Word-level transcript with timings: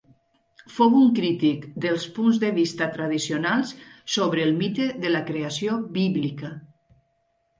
Fou 0.75 0.93
un 0.99 1.09
crític 1.17 1.65
dels 1.83 2.05
punts 2.15 2.39
de 2.45 2.49
vista 2.55 2.87
tradicionals 2.95 3.73
sobre 4.15 4.43
el 4.47 4.57
mite 4.63 4.87
de 5.03 5.11
la 5.17 5.23
creació 5.27 5.77
bíblica. 5.99 6.53